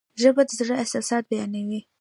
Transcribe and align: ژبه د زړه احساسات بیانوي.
ژبه 0.21 0.41
د 0.47 0.49
زړه 0.59 0.75
احساسات 0.81 1.23
بیانوي. 1.31 1.79